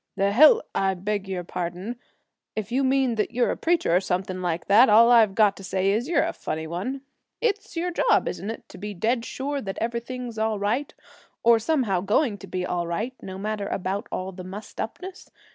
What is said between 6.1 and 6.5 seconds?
a